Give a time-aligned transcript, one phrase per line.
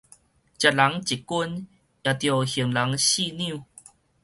[0.03, 0.25] 食人一斤，也著還
[2.71, 3.63] 人四兩